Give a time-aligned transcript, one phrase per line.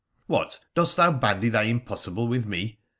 [0.25, 2.79] ''What, dost thou bandy thy "impossible" with me?